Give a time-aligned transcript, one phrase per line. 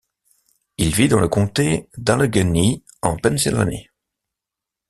[0.79, 3.87] Il vit dans le comté d'Allegheny en Pennsylvanie.